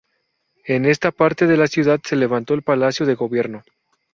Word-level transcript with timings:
En 0.65 0.85
esta 0.85 1.11
parte 1.11 1.45
de 1.45 1.57
la 1.57 1.67
ciudad 1.67 1.99
se 2.03 2.15
levantó 2.15 2.55
el 2.55 2.63
palacio 2.63 3.05
de 3.05 3.13
gobierno. 3.13 3.61